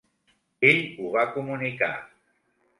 Ell 0.69 0.79
ho 0.97 1.13
va 1.17 1.27
comunicar. 1.37 1.93